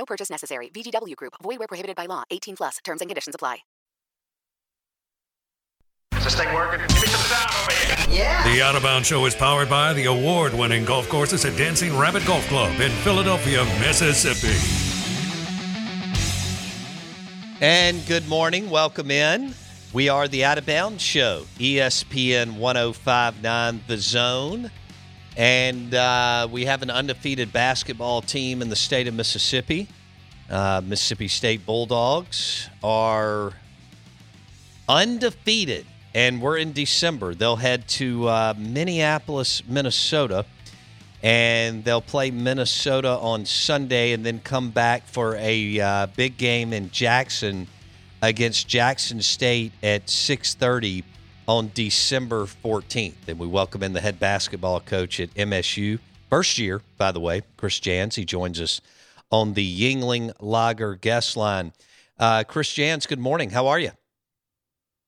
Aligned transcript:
No 0.00 0.06
purchase 0.06 0.30
necessary. 0.30 0.70
VGW 0.70 1.14
Group. 1.14 1.34
Void 1.42 1.58
where 1.58 1.68
prohibited 1.68 1.94
by 1.94 2.06
law. 2.06 2.22
18 2.30 2.56
plus. 2.56 2.78
Terms 2.82 3.02
and 3.02 3.10
conditions 3.10 3.34
apply. 3.34 3.58
Is 6.16 6.24
this 6.24 6.36
thing 6.36 6.54
working? 6.54 6.80
Give 6.80 7.02
me 7.02 7.08
some 7.08 7.20
sound 7.20 7.50
over 7.60 7.70
here. 8.08 8.42
The 8.44 8.62
Out 8.62 8.76
of 8.76 8.82
Bounds 8.82 9.08
Show 9.08 9.26
is 9.26 9.34
powered 9.34 9.68
by 9.68 9.92
the 9.92 10.06
award 10.06 10.54
winning 10.54 10.86
golf 10.86 11.06
courses 11.10 11.44
at 11.44 11.54
Dancing 11.58 11.98
Rabbit 11.98 12.24
Golf 12.24 12.46
Club 12.48 12.80
in 12.80 12.90
Philadelphia, 13.02 13.62
Mississippi. 13.78 14.56
And 17.60 18.06
good 18.06 18.26
morning. 18.26 18.70
Welcome 18.70 19.10
in. 19.10 19.54
We 19.92 20.08
are 20.08 20.28
the 20.28 20.46
Out 20.46 20.56
of 20.56 20.64
Bounds 20.64 21.02
Show, 21.02 21.44
ESPN 21.58 22.56
1059 22.56 23.82
The 23.86 23.98
Zone. 23.98 24.70
And 25.36 25.94
uh, 25.94 26.48
we 26.50 26.64
have 26.64 26.82
an 26.82 26.90
undefeated 26.90 27.52
basketball 27.52 28.20
team 28.20 28.62
in 28.62 28.68
the 28.68 28.76
state 28.76 29.06
of 29.06 29.14
Mississippi. 29.14 29.88
Uh, 30.50 30.82
Mississippi 30.84 31.28
State 31.28 31.64
Bulldogs 31.64 32.68
are 32.82 33.52
undefeated, 34.88 35.86
and 36.12 36.42
we're 36.42 36.56
in 36.56 36.72
December. 36.72 37.34
They'll 37.34 37.56
head 37.56 37.86
to 37.88 38.26
uh, 38.26 38.54
Minneapolis, 38.58 39.62
Minnesota, 39.68 40.44
and 41.22 41.84
they'll 41.84 42.00
play 42.00 42.32
Minnesota 42.32 43.10
on 43.10 43.46
Sunday, 43.46 44.12
and 44.12 44.26
then 44.26 44.40
come 44.40 44.70
back 44.70 45.06
for 45.06 45.36
a 45.36 45.78
uh, 45.78 46.06
big 46.16 46.36
game 46.36 46.72
in 46.72 46.90
Jackson 46.90 47.68
against 48.20 48.66
Jackson 48.66 49.22
State 49.22 49.70
at 49.84 50.06
6:30 50.06 51.04
on 51.50 51.68
December 51.74 52.44
14th. 52.44 53.26
And 53.26 53.36
we 53.36 53.44
welcome 53.44 53.82
in 53.82 53.92
the 53.92 54.00
head 54.00 54.20
basketball 54.20 54.78
coach 54.78 55.18
at 55.18 55.34
MSU, 55.34 55.98
first 56.28 56.58
year, 56.58 56.80
by 56.96 57.10
the 57.10 57.18
way, 57.18 57.42
Chris 57.56 57.80
Jans. 57.80 58.14
He 58.14 58.24
joins 58.24 58.60
us 58.60 58.80
on 59.32 59.54
the 59.54 59.80
Yuengling 59.80 60.32
Lager 60.38 60.94
guest 60.94 61.36
line. 61.36 61.72
Uh, 62.20 62.44
Chris 62.44 62.72
Jans, 62.72 63.04
good 63.04 63.18
morning. 63.18 63.50
How 63.50 63.66
are 63.66 63.80
you? 63.80 63.90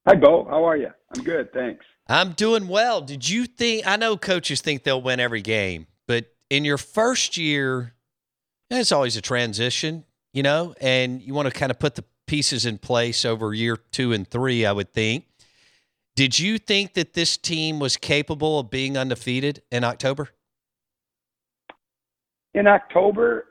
Hi, 0.09 0.17
Bo. 0.17 0.45
How 0.51 0.65
are 0.65 0.77
you? 0.77 0.89
I'm 1.15 1.23
good, 1.23 1.53
thanks. 1.53 1.85
I'm 2.09 2.33
doing 2.33 2.67
well. 2.67 3.03
Did 3.03 3.29
you 3.29 3.47
think? 3.47 3.87
I 3.87 3.95
know 3.95 4.17
coaches 4.17 4.61
think 4.61 4.83
they'll 4.83 5.01
win 5.01 5.21
every 5.21 5.43
game, 5.43 5.87
but 6.09 6.35
in 6.51 6.65
your 6.65 6.79
first 6.79 7.37
year, 7.37 7.95
it's 8.69 8.91
always 8.91 9.17
a 9.17 9.21
transition, 9.21 10.03
you 10.33 10.43
know, 10.43 10.75
and 10.81 11.23
you 11.23 11.35
want 11.35 11.47
to 11.47 11.55
kind 11.55 11.71
of 11.71 11.79
put 11.79 11.95
the 11.95 12.05
pieces 12.27 12.67
in 12.67 12.79
place 12.79 13.25
over 13.25 13.55
year 13.55 13.77
two 13.77 14.13
and 14.13 14.27
three, 14.27 14.67
I 14.67 14.73
would 14.73 14.93
think. 14.93 15.27
Did 16.15 16.39
you 16.39 16.59
think 16.59 16.95
that 16.95 17.15
this 17.15 17.37
team 17.37 17.79
was 17.79 17.97
capable 17.97 18.59
of 18.59 18.71
being 18.71 18.97
undefeated 18.99 19.63
in 19.71 19.83
October? 19.83 20.29
In 22.55 22.67
October, 22.67 23.47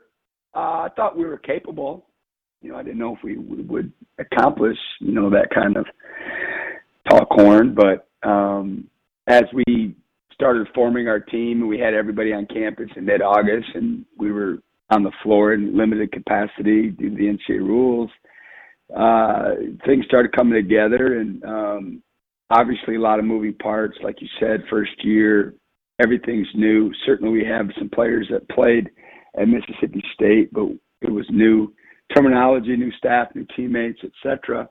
uh, 0.54 0.58
I 0.58 0.88
thought 0.94 1.16
we 1.16 1.24
were 1.24 1.38
capable. 1.38 2.06
You 2.60 2.70
know, 2.70 2.76
I 2.76 2.84
didn't 2.84 2.98
know 2.98 3.16
if 3.16 3.22
we 3.24 3.36
would, 3.36 3.92
accomplish, 4.18 4.76
you 5.00 5.12
know, 5.12 5.30
that 5.30 5.48
kind 5.52 5.76
of 5.76 5.86
talk 7.10 7.26
horn, 7.30 7.74
but 7.74 8.06
um, 8.28 8.86
as 9.26 9.42
we 9.52 9.96
started 10.32 10.68
forming 10.74 11.08
our 11.08 11.18
team 11.18 11.60
and 11.60 11.68
we 11.68 11.78
had 11.78 11.94
everybody 11.94 12.32
on 12.32 12.46
campus 12.46 12.88
in 12.94 13.06
mid 13.06 13.22
August 13.22 13.68
and 13.74 14.04
we 14.18 14.30
were 14.30 14.58
on 14.90 15.02
the 15.02 15.10
floor 15.22 15.54
in 15.54 15.76
limited 15.76 16.12
capacity 16.12 16.90
due 16.90 17.10
to 17.10 17.16
the 17.16 17.22
NCAA 17.22 17.60
rules, 17.60 18.10
uh, 18.96 19.54
things 19.86 20.04
started 20.04 20.30
coming 20.36 20.54
together 20.54 21.18
and 21.18 21.42
um, 21.44 22.02
obviously 22.52 22.96
a 22.96 23.00
lot 23.00 23.18
of 23.18 23.24
moving 23.24 23.54
parts. 23.54 23.96
Like 24.02 24.20
you 24.20 24.28
said, 24.38 24.62
first 24.70 24.92
year, 25.04 25.54
everything's 26.00 26.48
new. 26.54 26.92
Certainly 27.06 27.32
we 27.32 27.44
have 27.44 27.66
some 27.78 27.88
players 27.88 28.28
that 28.30 28.48
played 28.48 28.90
at 29.38 29.48
Mississippi 29.48 30.02
State, 30.14 30.52
but 30.52 30.66
it 31.00 31.10
was 31.10 31.26
new 31.30 31.72
terminology, 32.14 32.76
new 32.76 32.92
staff, 32.92 33.28
new 33.34 33.46
teammates, 33.56 34.00
etc. 34.04 34.68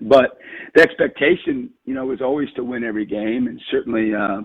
But 0.00 0.38
the 0.74 0.82
expectation, 0.82 1.70
you 1.84 1.94
know, 1.94 2.06
was 2.06 2.22
always 2.22 2.48
to 2.56 2.64
win 2.64 2.84
every 2.84 3.04
game, 3.04 3.48
and 3.48 3.60
certainly 3.70 4.14
uh, 4.14 4.42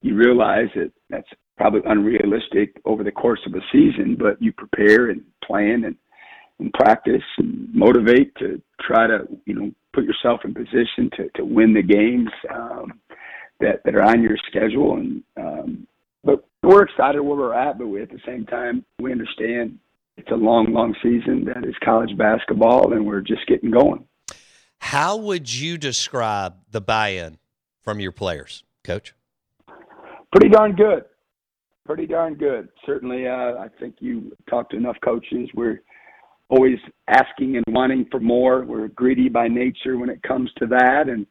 you 0.00 0.16
realize 0.16 0.68
that 0.74 0.90
that's 1.10 1.28
probably 1.56 1.82
unrealistic 1.84 2.80
over 2.84 3.04
the 3.04 3.12
course 3.12 3.40
of 3.46 3.54
a 3.54 3.60
season. 3.70 4.16
But 4.18 4.40
you 4.40 4.52
prepare 4.52 5.10
and 5.10 5.22
plan 5.44 5.84
and 5.84 5.96
and 6.58 6.72
practice 6.74 7.22
and 7.38 7.74
motivate 7.74 8.34
to 8.36 8.60
try 8.80 9.06
to 9.06 9.26
you 9.46 9.54
know 9.54 9.70
put 9.92 10.04
yourself 10.04 10.40
in 10.44 10.54
position 10.54 11.10
to 11.16 11.28
to 11.36 11.44
win 11.44 11.74
the 11.74 11.82
games 11.82 12.30
um, 12.52 13.00
that 13.60 13.82
that 13.84 13.94
are 13.94 14.02
on 14.02 14.22
your 14.22 14.36
schedule. 14.48 14.96
And 14.96 15.22
um, 15.36 15.86
but 16.22 16.44
we're 16.62 16.82
excited 16.82 17.20
where 17.20 17.36
we're 17.36 17.54
at, 17.54 17.78
but 17.78 17.86
we, 17.86 18.02
at 18.02 18.10
the 18.10 18.20
same 18.26 18.46
time 18.46 18.84
we 18.98 19.12
understand 19.12 19.78
it's 20.16 20.30
a 20.30 20.34
long, 20.34 20.72
long 20.72 20.94
season 21.02 21.46
that 21.46 21.64
is 21.66 21.74
college 21.82 22.16
basketball, 22.16 22.92
and 22.92 23.06
we're 23.06 23.22
just 23.22 23.46
getting 23.46 23.70
going. 23.70 24.04
How 24.78 25.16
would 25.16 25.52
you 25.52 25.78
describe 25.78 26.56
the 26.70 26.80
buy-in 26.80 27.38
from 27.80 28.00
your 28.00 28.12
players, 28.12 28.62
Coach? 28.84 29.14
Pretty 30.32 30.50
darn 30.50 30.74
good. 30.74 31.04
Pretty 31.86 32.06
darn 32.06 32.34
good. 32.34 32.68
Certainly, 32.84 33.26
uh, 33.26 33.56
I 33.58 33.68
think 33.78 33.96
you 34.00 34.36
talked 34.48 34.72
to 34.72 34.76
enough 34.76 34.96
coaches. 35.02 35.48
We're 35.54 35.80
always 36.50 36.78
asking 37.08 37.56
and 37.56 37.64
wanting 37.68 38.06
for 38.10 38.20
more. 38.20 38.64
We're 38.64 38.88
greedy 38.88 39.28
by 39.28 39.48
nature 39.48 39.96
when 39.96 40.10
it 40.10 40.22
comes 40.22 40.50
to 40.58 40.66
that. 40.66 41.08
And 41.08 41.26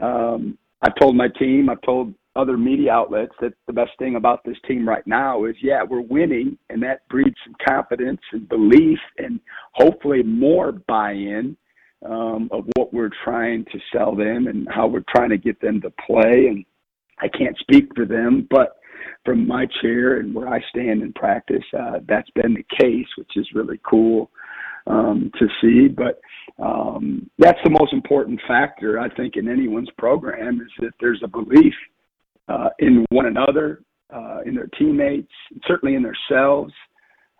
um, 0.00 0.58
I've 0.82 0.96
told 1.00 1.14
my 1.14 1.28
team, 1.28 1.68
I've 1.68 1.82
told 1.82 2.14
other 2.34 2.56
media 2.56 2.92
outlets 2.92 3.32
that 3.40 3.52
the 3.66 3.72
best 3.72 3.92
thing 3.98 4.16
about 4.16 4.44
this 4.44 4.56
team 4.66 4.88
right 4.88 5.06
now 5.06 5.44
is, 5.44 5.54
yeah, 5.62 5.82
we're 5.82 6.00
winning, 6.02 6.58
and 6.68 6.82
that 6.82 7.06
breeds 7.08 7.36
some 7.44 7.54
confidence 7.66 8.20
and 8.32 8.48
belief, 8.48 8.98
and 9.18 9.40
hopefully 9.72 10.22
more 10.22 10.72
buy-in 10.72 11.56
um, 12.04 12.48
of 12.52 12.66
what 12.76 12.92
we're 12.92 13.10
trying 13.24 13.64
to 13.66 13.78
sell 13.92 14.14
them 14.14 14.48
and 14.48 14.68
how 14.70 14.86
we're 14.86 15.04
trying 15.14 15.30
to 15.30 15.38
get 15.38 15.60
them 15.60 15.80
to 15.80 15.90
play. 16.06 16.48
And 16.48 16.64
I 17.20 17.28
can't 17.28 17.56
speak 17.58 17.88
for 17.94 18.04
them, 18.04 18.46
but 18.50 18.76
from 19.24 19.46
my 19.46 19.66
chair 19.80 20.18
and 20.18 20.34
where 20.34 20.48
I 20.48 20.62
stand 20.68 21.02
in 21.02 21.12
practice, 21.14 21.64
uh, 21.78 22.00
that's 22.06 22.30
been 22.30 22.54
the 22.54 22.76
case, 22.78 23.06
which 23.16 23.32
is 23.36 23.48
really 23.54 23.80
cool 23.88 24.30
um, 24.86 25.30
to 25.38 25.46
see. 25.60 25.88
But 25.88 26.20
um, 26.62 27.28
that's 27.38 27.58
the 27.64 27.70
most 27.70 27.92
important 27.92 28.40
factor, 28.46 28.98
I 28.98 29.08
think, 29.14 29.36
in 29.36 29.48
anyone's 29.48 29.90
program 29.98 30.60
is 30.60 30.72
that 30.80 30.92
there's 31.00 31.22
a 31.24 31.28
belief 31.28 31.74
uh, 32.48 32.70
in 32.78 33.04
one 33.10 33.26
another, 33.26 33.82
uh, 34.14 34.40
in 34.46 34.54
their 34.54 34.68
teammates, 34.78 35.32
certainly 35.66 35.96
in 35.96 36.02
themselves. 36.02 36.72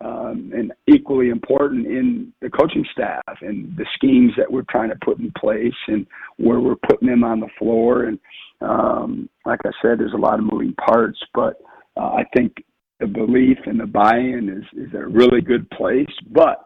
um, 0.05 0.53
and 0.55 0.73
equally 0.87 1.31
important 1.31 1.87
in 1.87 2.33
the 2.43 2.51
coaching 2.51 2.85
staff 2.93 3.23
and 3.41 3.75
the 3.77 3.87
schemes 3.95 4.33
that 4.37 4.51
we're 4.51 4.65
trying 4.71 4.91
to 4.91 4.97
put 5.05 5.19
in 5.19 5.33
place 5.39 5.73
and 5.89 6.07
where 6.37 6.61
we're 6.61 6.77
putting 6.89 7.09
them 7.09 7.25
on 7.25 7.41
the 7.41 7.49
floor. 7.59 8.05
And 8.05 8.19
um, 8.61 9.29
like 9.47 9.61
I 9.65 9.71
said, 9.81 9.99
there's 9.99 10.13
a 10.13 10.19
lot 10.19 10.39
of 10.39 10.45
moving 10.45 10.75
parts, 10.75 11.19
but 11.35 11.61
uh, 11.97 12.11
I 12.13 12.25
think 12.37 12.63
the 13.01 13.07
belief 13.07 13.59
and 13.65 13.81
the 13.81 13.87
buy-in 13.87 14.49
is 14.49 14.87
is 14.87 14.93
a 14.95 15.07
really 15.07 15.41
good 15.41 15.69
place. 15.71 16.07
But 16.31 16.66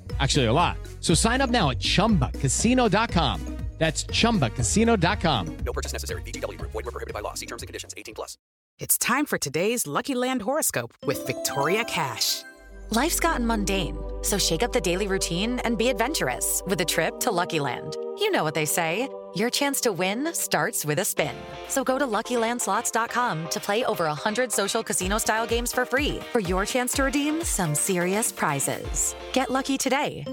Actually, 0.21 0.45
a 0.45 0.53
lot. 0.53 0.77
So 0.99 1.15
sign 1.15 1.41
up 1.41 1.49
now 1.49 1.71
at 1.71 1.79
chumbacasino.com. 1.79 3.57
That's 3.81 4.03
chumbacasino.com. 4.03 5.57
No 5.65 5.73
purchase 5.73 5.91
necessary. 5.91 6.21
VGW 6.21 6.59
Group. 6.59 6.71
Void 6.71 6.85
were 6.85 6.91
prohibited 6.91 7.15
by 7.15 7.21
law. 7.21 7.33
See 7.33 7.47
terms 7.47 7.63
and 7.63 7.67
conditions. 7.67 7.95
18 7.97 8.13
plus. 8.13 8.37
It's 8.77 8.95
time 8.95 9.25
for 9.25 9.39
today's 9.39 9.87
Lucky 9.87 10.13
Land 10.13 10.43
horoscope 10.43 10.93
with 11.07 11.25
Victoria 11.25 11.83
Cash. 11.85 12.43
Life's 12.91 13.19
gotten 13.19 13.47
mundane, 13.47 13.97
so 14.21 14.37
shake 14.37 14.61
up 14.61 14.71
the 14.71 14.81
daily 14.81 15.07
routine 15.07 15.57
and 15.59 15.79
be 15.79 15.89
adventurous 15.89 16.61
with 16.67 16.79
a 16.81 16.85
trip 16.85 17.19
to 17.21 17.31
Lucky 17.31 17.59
Land. 17.59 17.97
You 18.19 18.29
know 18.29 18.43
what 18.43 18.53
they 18.53 18.65
say. 18.65 19.07
Your 19.35 19.49
chance 19.49 19.79
to 19.81 19.91
win 19.91 20.33
starts 20.33 20.83
with 20.83 20.99
a 20.99 21.05
spin. 21.05 21.35
So 21.67 21.83
go 21.83 21.97
to 21.99 22.05
LuckyLandSlots.com 22.05 23.49
to 23.49 23.59
play 23.59 23.85
over 23.85 24.05
100 24.05 24.51
social 24.51 24.81
casino-style 24.81 25.45
games 25.45 25.71
for 25.71 25.85
free 25.85 26.19
for 26.31 26.39
your 26.39 26.65
chance 26.65 26.93
to 26.93 27.03
redeem 27.03 27.43
some 27.43 27.75
serious 27.75 28.31
prizes. 28.31 29.15
Get 29.31 29.51
lucky 29.51 29.77
today 29.77 30.23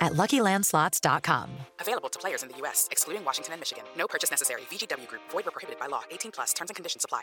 at 0.00 0.12
LuckyLandSlots.com. 0.12 1.50
Available 1.80 2.08
to 2.08 2.18
players 2.18 2.42
in 2.42 2.48
the 2.48 2.56
U.S., 2.58 2.88
excluding 2.90 3.24
Washington 3.24 3.54
and 3.54 3.60
Michigan. 3.60 3.84
No 3.96 4.06
purchase 4.06 4.30
necessary. 4.30 4.62
VGW 4.70 5.06
Group. 5.06 5.22
Void 5.30 5.44
were 5.44 5.50
prohibited 5.50 5.80
by 5.80 5.86
law. 5.86 6.02
18 6.10 6.32
plus. 6.32 6.54
Terms 6.54 6.70
and 6.70 6.76
conditions 6.76 7.04
apply. 7.04 7.22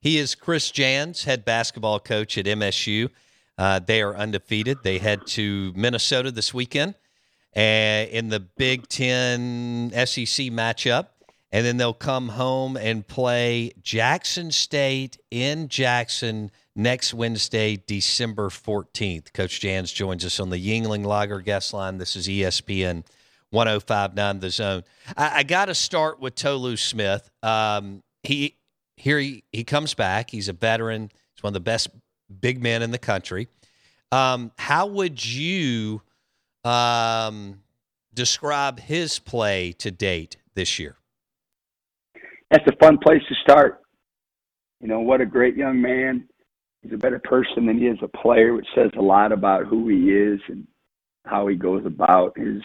He 0.00 0.18
is 0.18 0.34
Chris 0.34 0.70
Jans, 0.70 1.24
head 1.24 1.44
basketball 1.44 2.00
coach 2.00 2.36
at 2.36 2.46
MSU. 2.46 3.10
Uh, 3.58 3.78
they 3.78 4.02
are 4.02 4.16
undefeated. 4.16 4.78
They 4.82 4.98
head 4.98 5.26
to 5.28 5.72
Minnesota 5.76 6.32
this 6.32 6.52
weekend 6.52 6.94
uh, 7.56 7.60
in 7.60 8.28
the 8.28 8.40
Big 8.40 8.88
Ten 8.88 9.90
SEC 9.90 10.46
matchup. 10.46 11.08
And 11.54 11.66
then 11.66 11.76
they'll 11.76 11.92
come 11.92 12.30
home 12.30 12.78
and 12.78 13.06
play 13.06 13.72
Jackson 13.82 14.50
State 14.50 15.18
in 15.30 15.68
Jackson 15.68 16.50
next 16.74 17.12
Wednesday, 17.12 17.82
December 17.86 18.48
14th. 18.48 19.34
Coach 19.34 19.60
Jans 19.60 19.92
joins 19.92 20.24
us 20.24 20.40
on 20.40 20.48
the 20.48 20.56
Yuengling 20.56 21.04
Lager 21.04 21.40
guest 21.40 21.74
line. 21.74 21.98
This 21.98 22.16
is 22.16 22.26
ESPN 22.26 23.04
1059 23.50 24.40
The 24.40 24.50
Zone. 24.50 24.82
I, 25.14 25.40
I 25.40 25.42
got 25.42 25.66
to 25.66 25.74
start 25.74 26.20
with 26.20 26.34
Tolu 26.34 26.76
Smith. 26.76 27.30
Um, 27.42 28.02
he 28.22 28.56
here 28.96 29.18
he, 29.18 29.44
he 29.52 29.64
comes 29.64 29.94
back. 29.94 30.30
He's 30.30 30.48
a 30.48 30.52
veteran. 30.52 31.10
He's 31.34 31.42
one 31.42 31.50
of 31.50 31.54
the 31.54 31.60
best 31.60 31.88
big 32.40 32.62
men 32.62 32.82
in 32.82 32.92
the 32.92 32.98
country. 32.98 33.48
Um, 34.10 34.52
how 34.56 34.86
would 34.86 35.24
you 35.24 36.02
um, 36.64 37.60
describe 38.14 38.80
his 38.80 39.18
play 39.18 39.72
to 39.72 39.90
date 39.90 40.36
this 40.54 40.78
year? 40.78 40.96
That's 42.50 42.66
a 42.66 42.76
fun 42.76 42.98
place 42.98 43.22
to 43.28 43.34
start. 43.42 43.80
You 44.80 44.88
know, 44.88 45.00
what 45.00 45.20
a 45.20 45.26
great 45.26 45.56
young 45.56 45.80
man. 45.80 46.28
He's 46.82 46.92
a 46.92 46.98
better 46.98 47.20
person 47.20 47.66
than 47.66 47.78
he 47.78 47.86
is 47.86 47.98
a 48.02 48.08
player, 48.08 48.52
which 48.54 48.66
says 48.74 48.90
a 48.98 49.02
lot 49.02 49.32
about 49.32 49.66
who 49.66 49.88
he 49.88 50.10
is 50.10 50.40
and 50.48 50.66
how 51.24 51.46
he 51.46 51.54
goes 51.54 51.86
about 51.86 52.36
his 52.36 52.60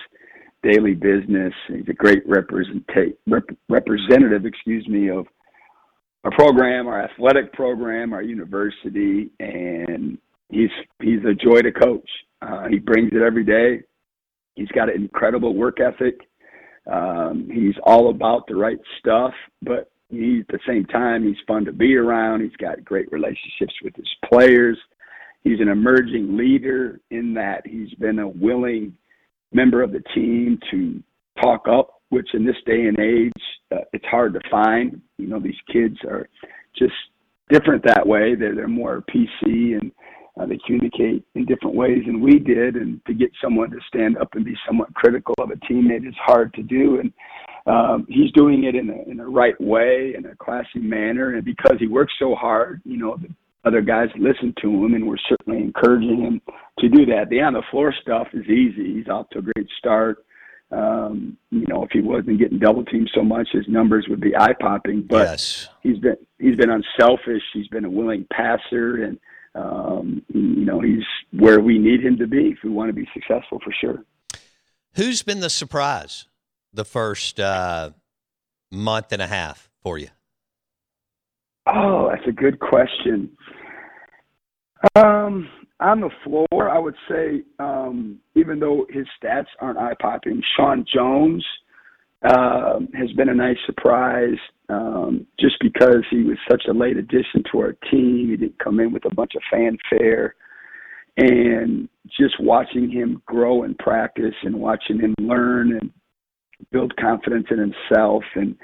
daily 0.64 0.96
business. 0.96 1.54
He's 1.68 1.88
a 1.88 1.94
great 1.94 2.28
representa- 2.28 3.16
rep- 3.28 3.58
representative, 3.70 4.46
excuse 4.46 4.88
me, 4.88 5.10
of 5.10 5.28
our 6.24 6.32
program, 6.32 6.88
our 6.88 7.04
athletic 7.04 7.54
program, 7.54 8.12
our 8.12 8.24
university, 8.24 9.30
and 9.40 10.18
he's 10.50 10.70
he's 11.02 11.24
a 11.26 11.34
joy 11.34 11.62
to 11.62 11.72
coach. 11.72 12.10
Uh, 12.42 12.68
he 12.70 12.80
brings 12.80 13.12
it 13.14 13.22
every 13.22 13.44
day. 13.44 13.84
He's 14.56 14.68
got 14.70 14.90
an 14.90 14.96
incredible 14.96 15.56
work 15.56 15.80
ethic. 15.80 16.20
Um, 16.92 17.50
he's 17.54 17.76
all 17.84 18.10
about 18.10 18.48
the 18.48 18.56
right 18.56 18.80
stuff, 19.00 19.34
but 19.62 19.92
he, 20.10 20.40
at 20.40 20.48
the 20.48 20.60
same 20.66 20.86
time, 20.86 21.28
he's 21.28 21.36
fun 21.48 21.66
to 21.66 21.74
be 21.74 21.96
around. 21.96 22.42
He's 22.42 22.56
got 22.58 22.84
great 22.86 23.12
relationships 23.12 23.74
with 23.84 23.96
his 23.96 24.08
players. 24.32 24.78
He's 25.44 25.60
an 25.60 25.68
emerging 25.68 26.38
leader 26.38 27.00
in 27.12 27.34
that 27.34 27.66
he's 27.66 27.94
been 27.96 28.20
a 28.20 28.28
willing 28.28 28.94
member 29.52 29.82
of 29.82 29.92
the 29.92 30.04
team 30.16 30.60
to 30.72 31.04
talk 31.42 31.68
up, 31.70 32.02
which 32.10 32.28
in 32.34 32.46
this 32.46 32.56
day 32.66 32.88
and 32.88 33.00
age, 33.00 33.34
uh, 33.72 33.84
it's 33.94 34.06
hard 34.06 34.34
to 34.34 34.42
find. 34.50 35.02
You 35.18 35.28
know, 35.28 35.40
these 35.40 35.60
kids 35.72 35.98
are 36.06 36.28
just 36.78 36.94
different 37.50 37.84
that 37.86 38.06
way. 38.06 38.36
They're 38.36 38.56
they're 38.56 38.68
more 38.68 39.04
PC 39.14 39.80
and 39.80 39.92
uh, 40.40 40.46
they 40.46 40.58
communicate 40.66 41.24
in 41.36 41.46
different 41.46 41.76
ways 41.76 42.04
than 42.06 42.22
we 42.22 42.40
did, 42.40 42.76
and 42.76 43.04
to 43.06 43.14
get 43.14 43.32
someone 43.42 43.70
to 43.72 43.78
stand 43.88 44.18
up 44.18 44.36
and 44.36 44.46
be 44.46 44.56
somewhat 44.68 44.94
critical 44.94 45.34
of 45.40 45.50
a 45.50 45.56
teammate 45.72 46.08
is 46.08 46.16
hard 46.18 46.54
to 46.54 46.64
do. 46.64 47.00
And 47.00 47.14
um, 47.66 48.06
he's 48.08 48.32
doing 48.34 48.66
it 48.66 48.76
in 48.76 48.90
a 48.90 49.10
in 49.10 49.20
a 49.20 49.28
right 49.28 49.60
way, 49.60 50.14
in 50.18 50.26
a 50.26 50.36
classy 50.36 50.80
manner, 50.80 51.36
and 51.36 51.44
because 51.44 51.78
he 51.80 51.88
works 51.88 52.14
so 52.20 52.36
hard, 52.36 52.82
you 52.86 52.98
know, 52.98 53.18
the 53.18 53.30
other 53.66 53.82
guys 53.82 54.10
listen 54.18 54.54
to 54.62 54.86
him, 54.86 54.94
and 54.94 55.08
we're 55.08 55.18
certainly 55.28 55.60
encouraging 55.62 56.22
him 56.22 56.42
to 56.80 56.90
do 56.90 57.06
that. 57.08 57.30
The 57.30 57.42
on 57.42 57.54
the 57.54 57.64
floor 57.72 57.94
stuff 58.02 58.28
is 58.34 58.46
easy. 58.46 58.96
He's 58.96 59.10
off 59.10 59.30
to 59.32 59.40
a 59.40 59.42
great 59.42 59.68
start. 59.78 60.24
Um, 60.70 61.38
you 61.50 61.66
know, 61.68 61.84
if 61.84 61.92
he 61.92 62.02
wasn't 62.02 62.40
getting 62.40 62.60
double 62.60 62.84
teamed 62.84 63.10
so 63.16 63.24
much, 63.24 63.48
his 63.54 63.66
numbers 63.70 64.06
would 64.10 64.20
be 64.20 64.36
eye 64.36 64.56
popping. 64.60 65.02
But 65.02 65.28
yes. 65.28 65.70
he's 65.82 65.98
been 65.98 66.18
he's 66.40 66.56
been 66.56 66.70
unselfish. 66.70 67.44
He's 67.54 67.68
been 67.68 67.86
a 67.86 67.90
willing 67.90 68.26
passer, 68.32 69.04
and 69.04 69.18
um, 69.58 70.22
you 70.34 70.66
know, 70.66 70.80
he's 70.80 71.04
where 71.32 71.60
we 71.60 71.78
need 71.78 72.04
him 72.04 72.18
to 72.18 72.28
be 72.28 72.50
if 72.50 72.60
we 72.64 72.70
want 72.70 72.90
to 72.90 72.94
be 72.94 73.08
successful 73.14 73.60
for 73.64 73.74
sure. 73.80 74.04
Who's 74.96 75.22
been 75.24 75.40
the 75.40 75.50
surprise 75.50 76.28
the 76.74 76.86
first 76.86 77.40
uh, 77.40 77.92
month 78.72 79.12
and 79.12 79.22
a 79.22 79.28
half 79.28 79.70
for 79.82 79.98
you? 79.98 80.10
Oh, 81.68 82.10
that's 82.10 82.28
a 82.28 82.32
good 82.32 82.60
question. 82.60 83.30
Um, 84.96 85.50
on 85.80 86.02
the 86.02 86.10
floor, 86.24 86.70
I 86.70 86.80
would 86.80 86.96
say, 87.10 87.44
um, 87.60 88.20
even 88.36 88.60
though 88.60 88.86
his 88.90 89.06
stats 89.22 89.48
aren't 89.60 89.78
eye 89.78 89.96
popping, 90.02 90.42
Shawn 90.56 90.86
Jones 90.92 91.46
uh, 92.24 92.80
has 92.94 93.12
been 93.14 93.30
a 93.30 93.34
nice 93.34 93.58
surprise 93.66 94.38
um, 94.70 95.26
just 95.40 95.56
because 95.62 96.04
he 96.10 96.24
was 96.24 96.38
such 96.50 96.64
a 96.68 96.74
late 96.74 96.98
addition 96.98 97.44
to 97.52 97.60
our 97.60 97.74
team. 97.92 98.30
He 98.30 98.38
didn't 98.38 98.60
come 98.60 98.80
in 98.80 98.92
with 98.92 99.06
a 99.06 99.14
bunch 99.14 99.34
of 99.36 99.42
fanfare. 99.52 100.36
And 101.18 101.90
just 102.20 102.40
watching 102.40 102.92
him 102.92 103.22
grow 103.26 103.64
in 103.64 103.76
practice 103.76 104.36
and 104.44 104.56
watching 104.56 105.00
him 105.00 105.16
learn 105.20 105.74
and 105.74 105.92
build 106.72 106.96
confidence 106.98 107.48
in 107.50 107.58
himself. 107.60 108.24
And 108.36 108.56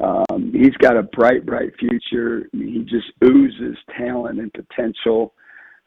um, 0.00 0.52
he's 0.52 0.76
got 0.78 0.96
a 0.96 1.02
bright, 1.02 1.46
bright 1.46 1.72
future. 1.78 2.48
I 2.52 2.56
mean, 2.56 2.72
he 2.72 2.80
just 2.80 3.12
oozes 3.24 3.76
talent 3.96 4.40
and 4.40 4.52
potential. 4.52 5.34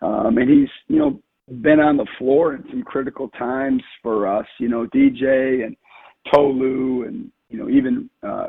Um, 0.01 0.37
and 0.37 0.49
he's, 0.49 0.69
you 0.87 0.99
know, 0.99 1.21
been 1.61 1.79
on 1.79 1.97
the 1.97 2.07
floor 2.17 2.55
in 2.55 2.63
some 2.69 2.83
critical 2.83 3.29
times 3.29 3.81
for 4.01 4.27
us. 4.27 4.45
You 4.59 4.69
know, 4.69 4.85
DJ 4.87 5.65
and 5.65 5.75
Tolu 6.31 7.03
and, 7.03 7.31
you 7.49 7.57
know, 7.57 7.69
even 7.69 8.09
uh, 8.21 8.47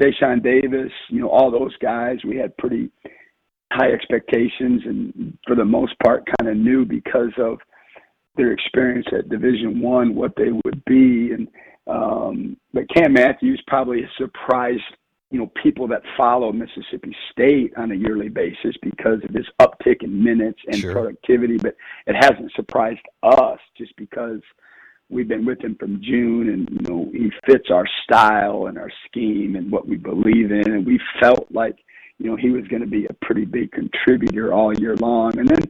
Dashawn 0.00 0.42
Davis, 0.42 0.92
you 1.08 1.20
know, 1.20 1.28
all 1.28 1.50
those 1.50 1.76
guys, 1.78 2.18
we 2.24 2.36
had 2.36 2.56
pretty 2.56 2.90
high 3.72 3.92
expectations 3.92 4.82
and 4.86 5.36
for 5.46 5.54
the 5.54 5.64
most 5.64 5.92
part 6.02 6.24
kind 6.38 6.50
of 6.50 6.56
knew 6.56 6.84
because 6.84 7.32
of 7.38 7.58
their 8.36 8.52
experience 8.52 9.06
at 9.12 9.28
division 9.28 9.80
one 9.82 10.14
what 10.14 10.32
they 10.36 10.50
would 10.64 10.82
be 10.86 11.32
and 11.32 11.48
um 11.86 12.56
but 12.72 12.84
cam 12.94 13.12
matthews 13.12 13.62
probably 13.66 14.00
has 14.00 14.10
surprised 14.16 14.80
you 15.30 15.38
know 15.38 15.50
people 15.62 15.86
that 15.86 16.00
follow 16.16 16.50
mississippi 16.50 17.14
state 17.30 17.72
on 17.76 17.92
a 17.92 17.94
yearly 17.94 18.30
basis 18.30 18.74
because 18.80 19.22
of 19.22 19.34
his 19.34 19.46
uptick 19.60 20.02
in 20.02 20.24
minutes 20.24 20.60
and 20.68 20.76
Sure. 20.76 20.92
productivity 20.92 21.58
but 21.58 21.76
it 22.06 22.14
hasn't 22.14 22.50
surprised 22.54 23.00
us 23.22 23.58
just 23.76 23.94
because 23.96 24.40
we've 25.10 25.28
been 25.28 25.46
with 25.46 25.62
him 25.62 25.76
from 25.78 26.00
June, 26.02 26.48
and 26.50 26.68
you 26.70 26.88
know 26.88 27.10
he 27.12 27.30
fits 27.46 27.70
our 27.70 27.86
style 28.04 28.66
and 28.66 28.78
our 28.78 28.90
scheme 29.06 29.56
and 29.56 29.70
what 29.70 29.88
we 29.88 29.96
believe 29.96 30.50
in, 30.50 30.70
and 30.70 30.86
we 30.86 31.00
felt 31.20 31.46
like 31.50 31.76
you 32.18 32.28
know, 32.28 32.36
he 32.36 32.50
was 32.50 32.66
going 32.66 32.82
to 32.82 32.88
be 32.88 33.06
a 33.06 33.12
pretty 33.24 33.44
big 33.44 33.70
contributor 33.72 34.52
all 34.52 34.74
year 34.74 34.96
long. 34.96 35.38
And 35.38 35.48
then 35.48 35.60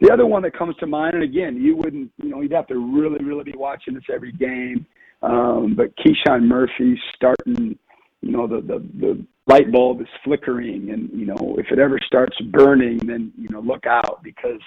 the 0.00 0.12
other 0.12 0.26
one 0.26 0.42
that 0.42 0.56
comes 0.56 0.74
to 0.76 0.86
mind, 0.86 1.14
and 1.14 1.22
again, 1.22 1.56
you 1.56 1.76
wouldn't, 1.76 2.10
you 2.22 2.30
know, 2.30 2.40
you'd 2.40 2.52
have 2.52 2.66
to 2.68 2.78
really, 2.78 3.24
really 3.24 3.44
be 3.44 3.56
watching 3.56 3.94
this 3.94 4.02
every 4.12 4.32
game. 4.32 4.84
Um, 5.22 5.76
but 5.76 5.94
KeShawn 5.96 6.42
Murphy 6.42 7.00
starting, 7.14 7.78
you 8.20 8.32
know, 8.32 8.48
the, 8.48 8.60
the, 8.62 8.84
the 8.98 9.26
light 9.46 9.70
bulb 9.70 10.00
is 10.00 10.08
flickering. 10.24 10.90
And, 10.90 11.08
you 11.12 11.26
know, 11.26 11.54
if 11.56 11.66
it 11.70 11.78
ever 11.78 12.00
starts 12.04 12.36
burning, 12.50 12.98
then, 12.98 13.32
you 13.38 13.48
know, 13.50 13.60
look 13.60 13.86
out 13.86 14.24
because 14.24 14.60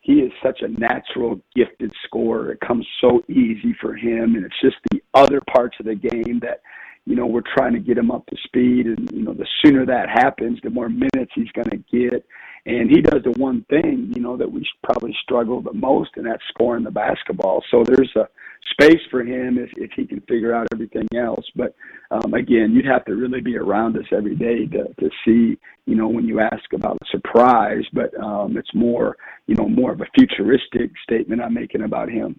he 0.00 0.14
is 0.14 0.32
such 0.42 0.62
a 0.62 0.68
natural, 0.68 1.40
gifted 1.54 1.92
scorer. 2.04 2.52
It 2.52 2.60
comes 2.60 2.86
so 3.00 3.22
easy 3.28 3.74
for 3.80 3.94
him. 3.94 4.34
And 4.34 4.44
it's 4.44 4.60
just 4.60 4.76
the 4.90 5.02
other 5.14 5.40
parts 5.52 5.76
of 5.78 5.86
the 5.86 5.94
game 5.94 6.40
that, 6.40 6.62
you 7.06 7.16
know, 7.16 7.26
we're 7.26 7.42
trying 7.56 7.72
to 7.72 7.80
get 7.80 7.98
him 7.98 8.10
up 8.10 8.26
to 8.26 8.36
speed. 8.44 8.86
And, 8.86 9.10
you 9.12 9.22
know, 9.22 9.34
the 9.34 9.46
sooner 9.64 9.86
that 9.86 10.08
happens, 10.08 10.58
the 10.62 10.70
more 10.70 10.88
minutes 10.88 11.32
he's 11.34 11.50
going 11.52 11.70
to 11.70 11.84
get. 11.90 12.24
And 12.66 12.90
he 12.90 13.00
does 13.00 13.22
the 13.24 13.32
one 13.40 13.64
thing, 13.70 14.12
you 14.14 14.20
know, 14.20 14.36
that 14.36 14.50
we 14.50 14.66
probably 14.84 15.16
struggle 15.22 15.62
the 15.62 15.72
most, 15.72 16.10
and 16.16 16.26
that's 16.26 16.42
scoring 16.50 16.84
the 16.84 16.90
basketball. 16.90 17.64
So 17.70 17.82
there's 17.84 18.14
a 18.16 18.28
space 18.72 19.00
for 19.10 19.22
him 19.22 19.58
if, 19.58 19.70
if 19.76 19.90
he 19.96 20.06
can 20.06 20.20
figure 20.28 20.54
out 20.54 20.68
everything 20.72 21.08
else. 21.16 21.44
But 21.56 21.74
um, 22.10 22.34
again, 22.34 22.72
you'd 22.72 22.84
have 22.84 23.06
to 23.06 23.14
really 23.14 23.40
be 23.40 23.56
around 23.56 23.96
us 23.96 24.04
every 24.12 24.36
day 24.36 24.66
to, 24.66 24.84
to 25.00 25.10
see, 25.24 25.58
you 25.86 25.96
know, 25.96 26.08
when 26.08 26.26
you 26.26 26.40
ask 26.40 26.72
about 26.74 26.98
surprise. 27.10 27.84
But 27.94 28.12
um, 28.22 28.58
it's 28.58 28.74
more, 28.74 29.16
you 29.46 29.54
know, 29.54 29.66
more 29.66 29.92
of 29.92 30.02
a 30.02 30.06
futuristic 30.18 30.90
statement 31.02 31.40
I'm 31.40 31.54
making 31.54 31.82
about 31.82 32.10
him. 32.10 32.38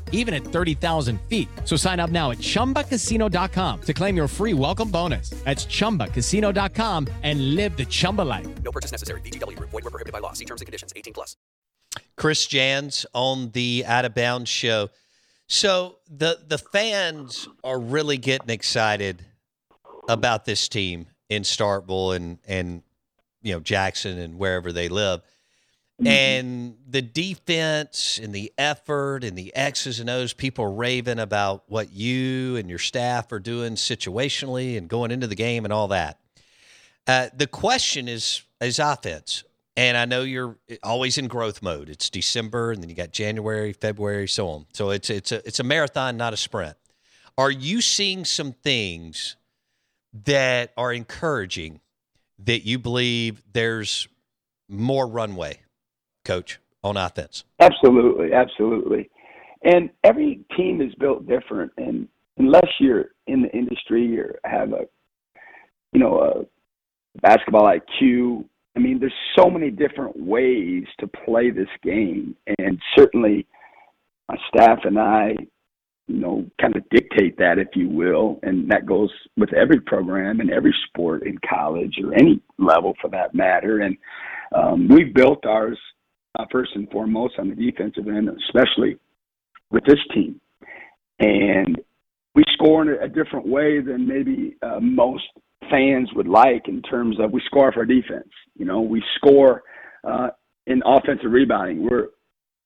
even 0.11 0.33
at 0.33 0.43
30,000 0.43 1.19
feet. 1.27 1.49
So 1.65 1.75
sign 1.75 1.99
up 1.99 2.11
now 2.11 2.31
at 2.31 2.37
ChumbaCasino.com 2.37 3.81
to 3.81 3.93
claim 3.93 4.15
your 4.15 4.27
free 4.27 4.53
welcome 4.53 4.91
bonus. 4.91 5.31
That's 5.43 5.65
ChumbaCasino.com 5.65 7.07
and 7.23 7.55
live 7.55 7.75
the 7.75 7.85
Chumba 7.85 8.21
life. 8.21 8.47
No 8.63 8.71
purchase 8.71 8.91
necessary. 8.91 9.21
VGW. 9.21 9.57
Void 9.57 9.83
were 9.83 9.89
prohibited 9.89 10.13
by 10.13 10.19
law. 10.19 10.33
See 10.33 10.45
terms 10.45 10.61
and 10.61 10.67
conditions. 10.67 10.93
18 10.95 11.13
plus. 11.13 11.35
Chris 12.15 12.45
Jans 12.45 13.05
on 13.13 13.51
the 13.51 13.83
Out 13.87 14.05
of 14.05 14.13
Bounds 14.15 14.49
show. 14.49 14.89
So 15.47 15.97
the 16.09 16.39
the 16.47 16.57
fans 16.57 17.47
are 17.63 17.79
really 17.79 18.17
getting 18.17 18.49
excited 18.49 19.25
about 20.07 20.45
this 20.45 20.69
team 20.69 21.07
in 21.29 21.43
Starkville 21.43 22.15
and 22.15 22.37
and 22.47 22.83
you 23.41 23.53
know 23.53 23.59
Jackson 23.59 24.17
and 24.17 24.37
wherever 24.37 24.71
they 24.71 24.87
live. 24.87 25.21
Mm-hmm. 26.01 26.07
And 26.07 26.77
the 26.89 27.03
defense 27.03 28.19
and 28.21 28.33
the 28.33 28.51
effort 28.57 29.23
and 29.23 29.37
the 29.37 29.55
X's 29.55 29.99
and 29.99 30.09
O's, 30.09 30.33
people 30.33 30.65
raving 30.65 31.19
about 31.19 31.63
what 31.67 31.93
you 31.93 32.55
and 32.55 32.67
your 32.69 32.79
staff 32.79 33.31
are 33.31 33.39
doing 33.39 33.75
situationally 33.75 34.79
and 34.79 34.89
going 34.89 35.11
into 35.11 35.27
the 35.27 35.35
game 35.35 35.63
and 35.63 35.71
all 35.71 35.89
that. 35.89 36.19
Uh, 37.05 37.27
the 37.35 37.45
question 37.45 38.07
is 38.07 38.41
is 38.59 38.79
offense. 38.79 39.43
And 39.77 39.95
I 39.95 40.05
know 40.05 40.23
you're 40.23 40.57
always 40.83 41.17
in 41.17 41.27
growth 41.27 41.61
mode. 41.61 41.87
It's 41.87 42.09
December, 42.09 42.71
and 42.71 42.81
then 42.81 42.89
you 42.89 42.95
got 42.95 43.11
January, 43.11 43.71
February, 43.71 44.27
so 44.27 44.47
on. 44.49 44.65
So 44.73 44.89
it's 44.89 45.09
it's 45.09 45.31
a 45.31 45.47
it's 45.47 45.59
a 45.59 45.63
marathon, 45.63 46.17
not 46.17 46.33
a 46.33 46.37
sprint. 46.37 46.75
Are 47.37 47.51
you 47.51 47.79
seeing 47.79 48.25
some 48.25 48.53
things 48.53 49.37
that 50.25 50.73
are 50.77 50.91
encouraging 50.91 51.79
that 52.39 52.65
you 52.65 52.79
believe 52.79 53.43
there's 53.53 54.07
more 54.67 55.07
runway 55.07 55.59
coach, 56.23 56.59
on 56.83 56.97
offense? 56.97 57.43
Absolutely, 57.59 58.33
absolutely. 58.33 59.09
And 59.63 59.89
every 60.03 60.43
team 60.57 60.81
is 60.81 60.93
built 60.95 61.27
different, 61.27 61.71
and 61.77 62.07
unless 62.37 62.67
you're 62.79 63.11
in 63.27 63.43
the 63.43 63.51
industry 63.51 64.19
or 64.19 64.39
have 64.43 64.73
a, 64.73 64.85
you 65.93 65.99
know, 65.99 66.19
a 66.19 67.19
basketball 67.21 67.63
IQ, 67.63 68.45
I 68.75 68.79
mean, 68.79 68.99
there's 68.99 69.13
so 69.37 69.49
many 69.49 69.69
different 69.69 70.17
ways 70.17 70.85
to 70.99 71.07
play 71.07 71.51
this 71.51 71.67
game, 71.83 72.35
and 72.57 72.79
certainly 72.97 73.45
my 74.29 74.37
staff 74.47 74.79
and 74.85 74.97
I, 74.97 75.35
you 76.07 76.19
know, 76.19 76.45
kind 76.59 76.75
of 76.75 76.87
dictate 76.89 77.37
that, 77.37 77.59
if 77.59 77.69
you 77.75 77.89
will, 77.89 78.39
and 78.43 78.69
that 78.71 78.85
goes 78.85 79.09
with 79.37 79.53
every 79.53 79.79
program 79.79 80.39
and 80.39 80.49
every 80.49 80.73
sport 80.87 81.25
in 81.25 81.37
college 81.47 81.99
or 82.03 82.13
any 82.13 82.41
level 82.57 82.95
for 83.01 83.09
that 83.09 83.35
matter. 83.35 83.79
And 83.79 83.97
um, 84.55 84.87
we've 84.87 85.13
built 85.13 85.45
ours 85.45 85.77
uh, 86.41 86.45
first 86.51 86.71
and 86.75 86.89
foremost 86.89 87.35
on 87.39 87.49
the 87.49 87.55
defensive 87.55 88.07
end, 88.07 88.29
especially 88.47 88.97
with 89.69 89.83
this 89.85 89.99
team. 90.13 90.39
And 91.19 91.79
we 92.35 92.43
score 92.53 92.81
in 92.81 92.89
a, 92.89 93.05
a 93.05 93.07
different 93.07 93.47
way 93.47 93.81
than 93.81 94.07
maybe 94.07 94.55
uh, 94.61 94.79
most 94.79 95.23
fans 95.69 96.09
would 96.15 96.27
like 96.27 96.67
in 96.67 96.81
terms 96.81 97.17
of 97.19 97.31
we 97.31 97.41
score 97.45 97.71
for 97.71 97.85
defense. 97.85 98.29
You 98.57 98.65
know, 98.65 98.81
we 98.81 99.03
score 99.17 99.63
uh, 100.03 100.29
in 100.67 100.81
offensive 100.85 101.31
rebounding. 101.31 101.87
We're 101.89 102.07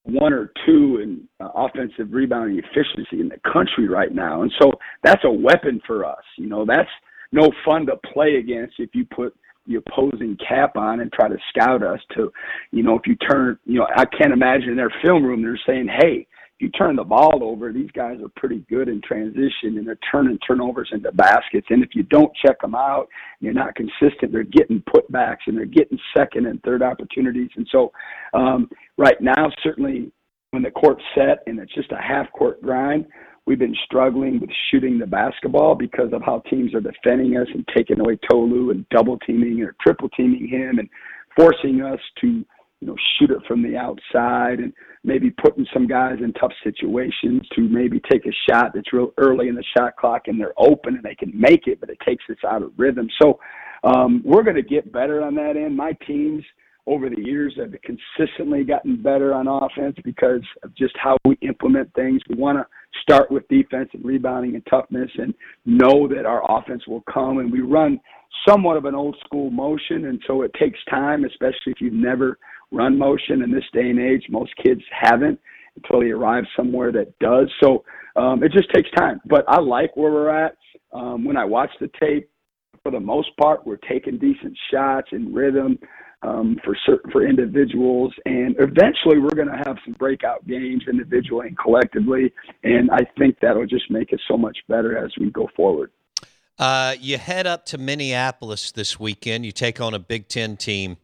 one 0.03 0.34
or 0.34 0.51
two 0.65 1.00
in 1.01 1.27
uh, 1.39 1.50
offensive 1.55 2.08
rebounding 2.12 2.60
efficiency 2.60 3.22
in 3.22 3.29
the 3.29 3.39
country 3.51 3.88
right 3.88 4.13
now. 4.13 4.44
And 4.44 4.51
so 4.62 4.72
that's 5.03 5.24
a 5.24 5.32
weapon 5.32 5.82
for 5.86 6.05
us. 6.05 6.24
You 6.38 6.48
know, 6.48 6.65
that's 6.65 6.89
no 7.32 7.51
fun 7.65 7.88
to 7.88 7.96
play 8.13 8.36
against 8.36 8.75
if 8.79 8.91
you 8.94 9.05
put 9.05 9.36
the 9.68 9.76
opposing 9.76 10.38
cap 10.48 10.78
on 10.78 11.00
and 11.00 11.12
try 11.12 11.28
to 11.28 11.38
scout 11.50 11.84
us 11.84 12.00
to, 12.16 12.32
you 12.72 12.84
know, 12.84 12.96
if 12.96 13.08
you 13.08 13.16
turn, 13.16 13.58
you 13.66 13.80
know, 13.80 13.88
I 13.96 14.06
can't 14.06 14.34
imagine 14.34 14.70
in 14.70 14.76
their 14.76 14.94
film 15.04 15.24
room 15.24 15.42
they're 15.42 15.60
saying, 15.68 15.88
hey, 16.00 16.28
if 16.58 16.62
you 16.62 16.70
turn 16.70 16.96
the 16.96 17.04
ball 17.04 17.44
over, 17.44 17.74
these 17.74 17.92
guys 17.92 18.18
are 18.22 18.32
pretty 18.38 18.66
good 18.70 18.88
in 18.88 19.02
transition 19.02 19.78
and 19.78 19.86
they're 19.86 20.00
turning 20.10 20.40
turnovers 20.40 20.90
into 20.94 21.12
baskets. 21.12 21.68
And 21.70 21.84
if 21.84 21.90
you 21.94 22.04
don't 22.04 22.32
check 22.46 22.62
them 22.62 22.76
out, 22.76 23.08
you're 23.42 23.54
not 23.54 23.76
consistent, 23.76 24.32
they're 24.32 24.44
getting 24.44 24.82
putbacks 24.84 25.48
and 25.48 25.58
they're 25.58 25.66
getting 25.66 26.00
second 26.16 26.46
and 26.46 26.62
third 26.64 26.82
opportunities. 26.82 27.50
And 27.58 27.68
so, 27.72 27.92
um, 28.34 28.70
right 28.98 29.20
now, 29.20 29.52
certainly 29.64 30.12
when 30.52 30.64
the 30.64 30.72
court's 30.72 31.04
set 31.14 31.40
and 31.46 31.60
it's 31.60 31.74
just 31.74 31.92
a 31.92 32.02
half 32.02 32.32
court 32.32 32.62
grind, 32.62 33.06
We've 33.46 33.60
been 33.60 33.75
struggling 33.86 34.40
with 34.40 34.50
shooting 34.72 34.98
the 34.98 35.06
basketball 35.06 35.75
because 35.75 36.12
of 36.14 36.24
how 36.24 36.40
teams 36.50 36.74
are 36.74 36.82
defending 36.82 37.38
us 37.38 37.48
and 37.54 37.64
taking 37.75 38.00
away 38.00 38.18
Tolu 38.30 38.72
and 38.72 38.90
double 38.90 39.20
teaming 39.20 39.62
or 39.62 39.75
triple 39.82 40.10
teaming 40.10 40.48
him 40.48 40.80
and 40.80 40.90
forcing 41.38 41.82
us 41.82 42.00
to, 42.22 42.28
you 42.28 42.88
know, 42.88 42.96
shoot 43.18 43.30
it 43.30 43.46
from 43.48 43.62
the 43.62 43.78
outside 43.78 44.60
and 44.60 44.74
maybe 45.04 45.30
putting 45.30 45.68
some 45.72 45.86
guys 45.86 46.18
in 46.24 46.34
tough 46.34 46.54
situations 46.64 47.44
to 47.56 47.62
maybe 47.62 48.02
take 48.12 48.25
a 48.25 48.34
shot 48.50 48.72
that's 48.74 48.92
real 48.92 49.14
early 49.20 49.48
in 49.48 49.56
the 49.56 49.64
shot 49.78 49.96
clock 49.96 50.24
and 50.25 50.40
they're 50.40 50.54
open 50.58 50.96
and 50.96 51.04
they 51.04 51.16
can 51.16 51.32
make 51.40 51.68
it, 51.68 51.80
but 51.80 51.92
it 51.92 52.00
takes 52.04 52.24
us 52.32 52.38
out 52.48 52.64
of 52.64 52.72
rhythm. 52.78 53.08
So 53.22 53.40
um, 53.84 54.24
we're 54.25 54.44
going 54.44 54.56
to 54.56 54.64
get 54.64 54.92
better 54.92 55.22
on 55.22 55.36
that 55.36 55.56
end. 55.56 55.78
My 55.78 55.94
teams 56.08 56.44
over 56.88 57.10
the 57.10 57.22
years 57.22 57.56
have 57.58 57.74
consistently 57.82 58.63
gotten 58.63 59.01
better 59.01 59.34
on 59.34 59.48
offense 59.48 59.96
because 60.04 60.42
of 60.63 60.75
just 60.75 60.94
how 61.01 61.18
we 61.25 61.38
implement 61.42 61.92
things. 61.94 62.22
We 62.30 62.36
want 62.36 62.60
to 62.60 62.65
start 63.01 63.32
with 63.32 63.48
defense 63.48 63.89
and 63.94 64.06
rebounding 64.06 64.56
and 64.56 64.65
toughness 64.70 65.10
and 65.18 65.34
know 65.65 66.08
that 66.08 66.25
our 66.25 66.44
offense 66.58 66.84
will 66.88 67.04
come. 67.12 67.39
And 67.39 67.51
we 67.51 67.62
run 67.62 68.00
somewhat 68.48 68.77
of 68.77 68.86
an 68.86 68.96
old 68.96 69.18
school 69.25 69.50
motion. 69.50 70.06
And 70.06 70.22
so 70.27 70.44
it 70.44 70.51
takes 70.60 70.80
time, 70.89 71.25
especially 71.25 71.72
if 71.72 71.82
you've 71.82 71.94
never 71.94 72.38
run 72.72 72.98
motion 72.98 73.42
in 73.42 73.51
this 73.51 73.63
day 73.74 73.89
and 73.89 74.00
age. 74.00 74.24
Most 74.30 74.51
kids 74.63 74.82
haven't 74.92 75.39
until 75.75 76.01
they 76.01 76.12
arrive 76.12 76.44
somewhere 76.56 76.92
that 76.92 77.18
does. 77.20 77.51
So 77.63 77.84
um, 78.15 78.44
it 78.44 78.51
just 78.51 78.72
takes 78.74 78.89
time. 78.92 79.22
But 79.25 79.44
I 79.48 79.60
like 79.60 79.98
where 79.98 80.12
we're 80.12 80.46
at. 80.46 80.56
Um, 80.94 81.25
when 81.25 81.36
I 81.36 81.46
watch 81.46 81.72
the 81.82 81.89
tape, 82.00 82.30
for 82.84 82.92
the 82.92 83.00
most 83.00 83.36
part, 83.42 83.65
we're 83.65 83.77
taking 83.77 84.20
decent 84.20 84.56
shots 84.72 85.08
in 85.12 85.34
rhythm 85.34 85.80
um, 86.25 86.58
for 86.63 86.75
certain 86.86 87.12
for 87.12 87.27
individuals, 87.27 88.13
and 88.25 88.55
eventually 88.60 89.20
we're 89.20 89.36
going 89.36 89.48
to 89.48 89.58
have 89.65 89.77
some 89.86 89.96
breakout 89.98 90.46
games 90.48 90.84
individually 90.89 91.48
and 91.48 91.58
collectively, 91.58 92.34
and 92.63 92.89
I 92.91 93.01
think 93.17 93.38
that'll 93.41 93.65
just 93.65 93.89
make 93.91 94.12
it 94.12 94.22
so 94.27 94.38
much 94.38 94.58
better 94.67 94.98
as 94.98 95.12
we 95.20 95.29
go 95.29 95.48
forward. 95.55 95.91
Uh, 96.58 96.96
you 97.00 97.17
head 97.17 97.46
up 97.46 97.65
to 97.67 97.77
Minneapolis 97.77 98.72
this 98.72 99.00
weekend. 99.00 99.46
You 99.46 99.51
take 99.51 99.82
on 99.82 99.94
a 99.94 100.00
Big 100.00 100.27
Ten 100.27 100.58
team 100.58 100.98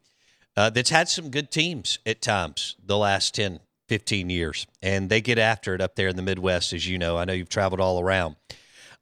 uh, 0.56 0.70
that's 0.70 0.90
had 0.90 1.10
some 1.10 1.30
good 1.30 1.52
teams 1.52 2.00
at 2.06 2.22
times 2.22 2.76
the 2.84 2.98
last 2.98 3.36
10, 3.36 3.60
15 3.88 4.30
years, 4.30 4.66
and 4.82 5.10
they 5.10 5.22
get 5.22 5.38
after 5.38 5.76
it 5.76 5.82
up 5.82 5.96
there 5.96 6.08
in 6.08 6.16
the 6.16 6.22
Midwest, 6.22 6.74
as 6.74 6.88
you 6.88 6.98
know. 6.98 7.18
I 7.18 7.26
know 7.26 7.34
you've 7.34 7.50
traveled 7.50 7.82
all 7.82 8.00
around. 8.00 8.38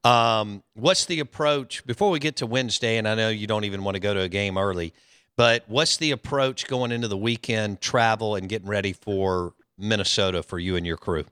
Um, 0.03 0.63
what's 0.73 1.05
the 1.05 1.19
approach 1.19 1.85
before 1.85 2.09
we 2.09 2.19
get 2.19 2.37
to 2.37 2.45
Wednesday? 2.45 2.97
And 2.97 3.07
I 3.07 3.15
know 3.15 3.29
you 3.29 3.47
don't 3.47 3.65
even 3.65 3.83
want 3.83 3.95
to 3.95 3.99
go 3.99 4.13
to 4.13 4.21
a 4.21 4.29
game 4.29 4.57
early. 4.57 4.93
But 5.39 5.63
what's 5.67 5.95
the 5.95 6.11
approach 6.11 6.67
going 6.67 6.91
into 6.91 7.07
the 7.07 7.15
weekend 7.15 7.79
travel 7.79 8.35
and 8.35 8.49
getting 8.49 8.67
ready 8.67 8.91
for 8.91 9.53
Minnesota 9.77 10.43
for 10.43 10.59
you 10.59 10.75
and 10.75 10.85
your 10.85 10.97
crew? 10.97 11.23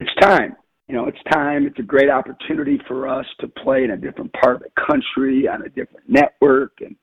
It's 0.00 0.10
time. 0.18 0.56
You 0.88 0.94
know, 0.94 1.08
it's 1.08 1.18
time. 1.30 1.66
It's 1.66 1.78
a 1.78 1.82
great 1.82 2.08
opportunity 2.08 2.80
for 2.88 3.06
us 3.06 3.26
to 3.40 3.48
play 3.48 3.84
in 3.84 3.90
a 3.90 3.98
different 3.98 4.32
part 4.32 4.56
of 4.56 4.62
the 4.62 4.70
country 4.80 5.46
on 5.46 5.60
a 5.60 5.68
different 5.68 6.08
network, 6.08 6.72
and 6.80 6.96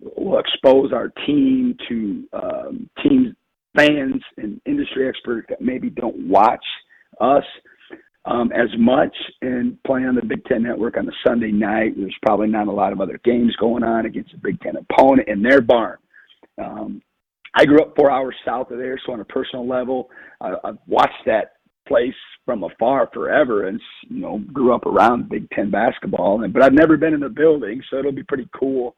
we'll 0.00 0.40
expose 0.40 0.92
our 0.92 1.12
team 1.24 1.76
to 1.88 2.24
um, 2.32 2.90
teams, 3.00 3.36
fans, 3.76 4.20
and 4.38 4.60
industry 4.66 5.08
experts 5.08 5.46
that 5.50 5.60
maybe 5.60 5.88
don't 5.88 6.28
watch 6.28 6.64
us 7.20 7.44
um, 8.26 8.52
as 8.52 8.68
much 8.78 9.14
and 9.42 9.82
playing 9.84 10.06
on 10.06 10.14
the 10.14 10.24
Big 10.24 10.44
Ten 10.46 10.62
Network 10.62 10.96
on 10.96 11.08
a 11.08 11.12
Sunday 11.26 11.52
night. 11.52 11.94
There's 11.96 12.16
probably 12.22 12.48
not 12.48 12.68
a 12.68 12.72
lot 12.72 12.92
of 12.92 13.00
other 13.00 13.20
games 13.24 13.54
going 13.56 13.82
on 13.82 14.06
against 14.06 14.32
a 14.34 14.38
Big 14.38 14.60
Ten 14.60 14.74
opponent 14.76 15.28
in 15.28 15.42
their 15.42 15.60
barn. 15.60 15.98
Um, 16.62 17.02
I 17.54 17.64
grew 17.64 17.80
up 17.80 17.94
four 17.96 18.10
hours 18.10 18.34
south 18.44 18.70
of 18.70 18.78
there, 18.78 18.98
so 19.04 19.12
on 19.12 19.20
a 19.20 19.24
personal 19.24 19.68
level, 19.68 20.10
I, 20.40 20.54
I've 20.64 20.78
watched 20.86 21.24
that 21.26 21.52
place 21.86 22.14
from 22.44 22.64
afar 22.64 23.08
forever, 23.12 23.68
and 23.68 23.80
you 24.08 24.20
know, 24.20 24.38
grew 24.52 24.74
up 24.74 24.86
around 24.86 25.28
Big 25.28 25.48
Ten 25.50 25.70
basketball. 25.70 26.42
And 26.42 26.52
but 26.52 26.62
I've 26.62 26.72
never 26.72 26.96
been 26.96 27.14
in 27.14 27.20
the 27.20 27.28
building, 27.28 27.82
so 27.90 27.98
it'll 27.98 28.12
be 28.12 28.22
pretty 28.22 28.48
cool 28.58 28.96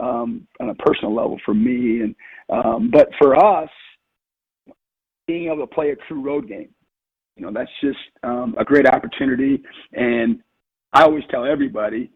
um, 0.00 0.46
on 0.60 0.70
a 0.70 0.74
personal 0.74 1.14
level 1.14 1.38
for 1.44 1.54
me. 1.54 2.00
And 2.00 2.14
um, 2.50 2.90
but 2.92 3.08
for 3.18 3.36
us, 3.36 3.70
being 5.26 5.46
able 5.46 5.66
to 5.66 5.74
play 5.74 5.90
a 5.90 5.96
true 6.08 6.22
road 6.22 6.48
game 6.48 6.68
you 7.36 7.44
know, 7.44 7.52
that's 7.52 7.70
just 7.80 7.98
um, 8.22 8.54
a 8.58 8.64
great 8.64 8.86
opportunity. 8.86 9.62
And 9.92 10.40
I 10.92 11.02
always 11.02 11.24
tell 11.30 11.44
everybody 11.44 12.10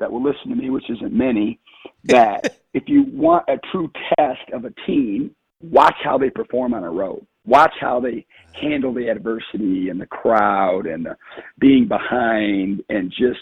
that 0.00 0.10
will 0.10 0.22
listen 0.22 0.48
to 0.48 0.56
me, 0.56 0.70
which 0.70 0.88
isn't 0.90 1.12
many, 1.12 1.60
that 2.04 2.58
if 2.74 2.84
you 2.86 3.04
want 3.12 3.44
a 3.48 3.58
true 3.70 3.90
test 4.18 4.50
of 4.52 4.64
a 4.64 4.70
team, 4.86 5.34
watch 5.60 5.96
how 6.02 6.18
they 6.18 6.30
perform 6.30 6.74
on 6.74 6.84
a 6.84 6.90
road. 6.90 7.26
Watch 7.44 7.74
how 7.80 8.00
they 8.00 8.24
handle 8.54 8.94
the 8.94 9.08
adversity 9.08 9.88
and 9.88 10.00
the 10.00 10.06
crowd 10.06 10.86
and 10.86 11.04
the 11.04 11.16
being 11.58 11.88
behind 11.88 12.82
and 12.88 13.10
just 13.10 13.40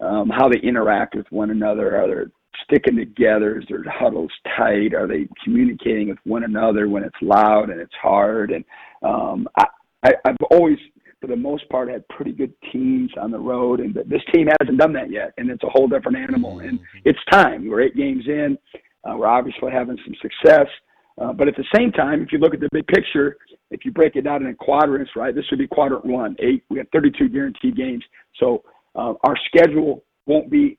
um, 0.00 0.30
how 0.30 0.48
they 0.48 0.58
interact 0.60 1.14
with 1.14 1.26
one 1.30 1.50
another. 1.50 1.96
Are 1.96 2.08
they 2.08 2.30
sticking 2.64 2.96
together? 2.96 3.58
Is 3.58 3.66
their 3.68 3.84
huddles 3.86 4.32
tight? 4.56 4.94
Are 4.94 5.06
they 5.06 5.28
communicating 5.44 6.08
with 6.08 6.18
one 6.24 6.44
another 6.44 6.88
when 6.88 7.04
it's 7.04 7.14
loud 7.20 7.68
and 7.68 7.80
it's 7.80 7.94
hard? 8.00 8.50
And 8.50 8.64
um, 9.02 9.46
I, 9.58 9.66
I, 10.04 10.12
I've 10.24 10.36
always, 10.50 10.78
for 11.20 11.26
the 11.26 11.36
most 11.36 11.68
part, 11.68 11.90
had 11.90 12.06
pretty 12.08 12.32
good 12.32 12.52
teams 12.72 13.10
on 13.20 13.30
the 13.30 13.38
road, 13.38 13.80
and 13.80 13.94
this 13.94 14.22
team 14.32 14.48
hasn't 14.60 14.78
done 14.78 14.92
that 14.92 15.10
yet, 15.10 15.32
and 15.38 15.50
it's 15.50 15.62
a 15.64 15.70
whole 15.70 15.88
different 15.88 16.18
animal. 16.18 16.60
And 16.60 16.78
it's 17.04 17.18
time. 17.30 17.68
We're 17.68 17.80
eight 17.80 17.96
games 17.96 18.24
in. 18.26 18.58
Uh, 19.04 19.16
we're 19.16 19.26
obviously 19.26 19.72
having 19.72 19.98
some 20.04 20.14
success. 20.20 20.66
Uh, 21.20 21.32
but 21.32 21.48
at 21.48 21.54
the 21.56 21.64
same 21.74 21.92
time, 21.92 22.22
if 22.22 22.32
you 22.32 22.38
look 22.38 22.54
at 22.54 22.60
the 22.60 22.68
big 22.72 22.86
picture, 22.88 23.36
if 23.70 23.84
you 23.84 23.92
break 23.92 24.16
it 24.16 24.22
down 24.22 24.44
in 24.44 24.54
quadrants, 24.56 25.10
right, 25.16 25.34
this 25.34 25.44
would 25.50 25.58
be 25.58 25.66
quadrant 25.66 26.04
one, 26.04 26.36
eight. 26.40 26.64
We 26.70 26.78
have 26.78 26.88
32 26.92 27.28
guaranteed 27.28 27.76
games. 27.76 28.02
So 28.40 28.64
uh, 28.94 29.14
our 29.22 29.36
schedule 29.46 30.04
won't 30.26 30.50
be 30.50 30.78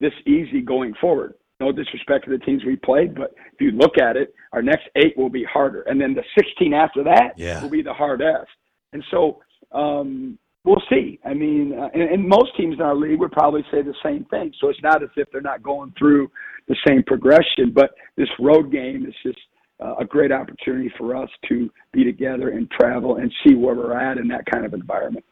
this 0.00 0.12
easy 0.26 0.60
going 0.60 0.94
forward. 1.00 1.34
No 1.58 1.72
disrespect 1.72 2.26
to 2.26 2.30
the 2.30 2.44
teams 2.44 2.64
we 2.64 2.76
played, 2.76 3.14
but 3.14 3.34
if 3.52 3.60
you 3.60 3.70
look 3.70 3.98
at 3.98 4.16
it, 4.16 4.34
our 4.52 4.62
next 4.62 4.88
eight 4.96 5.16
will 5.16 5.30
be 5.30 5.44
harder, 5.44 5.82
and 5.82 6.00
then 6.00 6.14
the 6.14 6.22
16 6.36 6.74
after 6.74 7.02
that 7.04 7.32
yeah. 7.36 7.62
will 7.62 7.70
be 7.70 7.82
the 7.82 7.94
hardest. 7.94 8.50
And 8.92 9.02
so 9.10 9.40
um, 9.72 10.38
we'll 10.64 10.82
see. 10.90 11.18
I 11.24 11.32
mean, 11.32 11.72
uh, 11.78 11.88
and, 11.94 12.02
and 12.02 12.28
most 12.28 12.56
teams 12.56 12.74
in 12.74 12.82
our 12.82 12.94
league 12.94 13.18
would 13.20 13.32
probably 13.32 13.64
say 13.70 13.80
the 13.80 13.94
same 14.04 14.26
thing. 14.26 14.52
So 14.60 14.68
it's 14.68 14.82
not 14.82 15.02
as 15.02 15.08
if 15.16 15.28
they're 15.32 15.40
not 15.40 15.62
going 15.62 15.94
through 15.98 16.30
the 16.68 16.76
same 16.86 17.02
progression, 17.04 17.72
but 17.74 17.90
this 18.16 18.28
road 18.38 18.70
game 18.70 19.06
is 19.06 19.14
just 19.22 19.38
uh, 19.80 19.94
a 20.00 20.04
great 20.04 20.32
opportunity 20.32 20.92
for 20.98 21.16
us 21.16 21.30
to 21.48 21.70
be 21.92 22.04
together 22.04 22.50
and 22.50 22.70
travel 22.70 23.16
and 23.16 23.32
see 23.46 23.54
where 23.54 23.74
we're 23.74 23.98
at 23.98 24.18
in 24.18 24.28
that 24.28 24.44
kind 24.52 24.66
of 24.66 24.74
environment. 24.74 25.24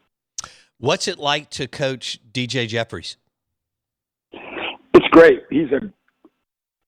What's 0.77 1.07
it 1.07 1.19
like 1.19 1.49
to 1.51 1.67
coach 1.67 2.19
DJ 2.31 2.67
Jeffries? 2.67 3.17
It's 4.31 5.07
great. 5.11 5.43
He's 5.49 5.71
a 5.71 5.91